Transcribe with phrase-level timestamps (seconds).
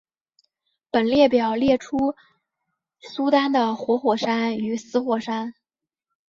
[0.89, 2.15] 本列表列出
[2.99, 5.53] 苏丹的活火山与死火山。